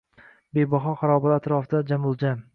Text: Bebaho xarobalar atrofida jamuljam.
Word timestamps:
Bebaho 0.57 0.95
xarobalar 1.03 1.37
atrofida 1.39 1.85
jamuljam. 1.95 2.45